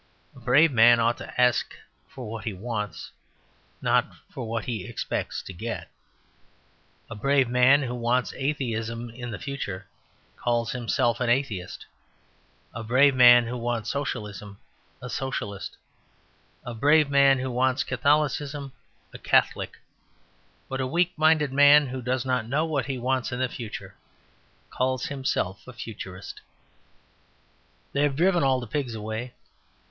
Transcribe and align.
A 0.35 0.39
brave 0.39 0.71
man 0.71 0.99
ought 0.99 1.19
to 1.19 1.31
ask 1.39 1.75
for 2.07 2.27
what 2.27 2.43
he 2.45 2.53
wants, 2.53 3.11
not 3.83 4.07
for 4.31 4.47
what 4.49 4.65
he 4.65 4.83
expects 4.83 5.43
to 5.43 5.53
get. 5.53 5.91
A 7.07 7.13
brave 7.13 7.47
man 7.47 7.83
who 7.83 7.93
wants 7.93 8.33
Atheism 8.33 9.11
in 9.11 9.29
the 9.29 9.37
future 9.37 9.85
calls 10.37 10.71
himself 10.71 11.19
an 11.21 11.29
Atheist; 11.29 11.85
a 12.73 12.83
brave 12.83 13.13
man 13.13 13.45
who 13.45 13.55
wants 13.55 13.91
Socialism, 13.91 14.57
a 15.03 15.07
Socialist; 15.07 15.77
a 16.63 16.73
brave 16.73 17.11
man 17.11 17.37
who 17.37 17.51
wants 17.51 17.83
Catholicism, 17.83 18.73
a 19.13 19.19
Catholic. 19.19 19.77
But 20.67 20.81
a 20.81 20.87
weak 20.87 21.13
minded 21.15 21.53
man 21.53 21.85
who 21.85 22.01
does 22.01 22.25
not 22.25 22.49
know 22.49 22.65
what 22.65 22.87
he 22.87 22.97
wants 22.97 23.31
in 23.31 23.37
the 23.37 23.47
future 23.49 23.93
calls 24.71 25.05
himself 25.05 25.67
a 25.67 25.73
Futurist. 25.73 26.41
They 27.93 28.01
have 28.01 28.15
driven 28.15 28.41
all 28.41 28.59
the 28.59 28.65
pigs 28.65 28.95
away. 28.95 29.35